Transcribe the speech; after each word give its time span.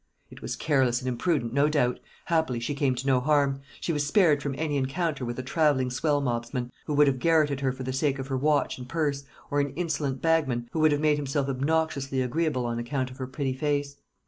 "It 0.31 0.41
was 0.41 0.55
careless 0.55 0.99
and 0.99 1.07
imprudent, 1.07 1.53
no 1.53 1.69
doubt. 1.69 1.99
Happily 2.25 2.59
she 2.59 2.73
came 2.73 2.95
to 2.95 3.05
no 3.05 3.19
harm. 3.19 3.61
She 3.79 3.93
was 3.93 4.03
spared 4.03 4.41
from 4.41 4.55
any 4.57 4.75
encounter 4.75 5.23
with 5.23 5.37
a 5.37 5.43
travelling 5.43 5.91
swell 5.91 6.21
mobsman, 6.21 6.71
who 6.87 6.95
would 6.95 7.05
have 7.05 7.19
garotted 7.19 7.59
her 7.59 7.71
for 7.71 7.83
the 7.83 7.93
sake 7.93 8.17
of 8.17 8.25
her 8.29 8.37
watch 8.37 8.79
and 8.79 8.89
purse, 8.89 9.25
or 9.51 9.59
an 9.59 9.75
insolent 9.75 10.19
bagman, 10.19 10.67
who 10.71 10.79
would 10.79 10.91
have 10.91 11.01
made 11.01 11.17
himself 11.17 11.47
obnoxiously 11.47 12.19
agreeable 12.19 12.65
on 12.65 12.79
account 12.79 13.11
of 13.11 13.17
her 13.17 13.27
pretty 13.27 13.53
face." 13.53 13.97